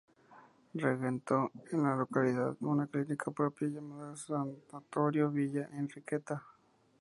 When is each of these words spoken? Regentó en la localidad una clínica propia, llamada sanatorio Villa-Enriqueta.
Regentó 0.73 1.51
en 1.71 1.83
la 1.83 1.95
localidad 1.95 2.55
una 2.61 2.87
clínica 2.87 3.29
propia, 3.29 3.67
llamada 3.67 4.15
sanatorio 4.17 5.29
Villa-Enriqueta. 5.29 6.43